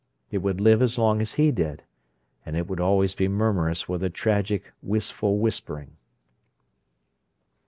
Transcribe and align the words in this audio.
It 0.31 0.39
would 0.39 0.59
live 0.59 0.81
as 0.81 0.97
long 0.97 1.21
as 1.21 1.33
he 1.35 1.51
did, 1.51 1.83
and 2.43 2.57
it 2.57 2.65
would 2.67 2.79
always 2.79 3.13
be 3.13 3.27
murmurous 3.27 3.87
with 3.87 4.01
a 4.01 4.09
tragic, 4.09 4.73
wistful 4.81 5.37
whispering. 5.37 5.95